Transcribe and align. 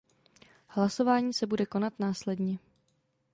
Hlasování 0.67 1.33
se 1.33 1.47
bude 1.47 1.65
konat 1.65 1.99
následně. 1.99 2.59